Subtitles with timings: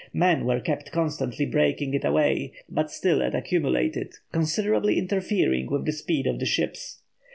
[0.13, 5.91] Men were kept constantly breaking it away, but still it accumulated, considerably interfering with the
[5.93, 7.03] speed of the ships.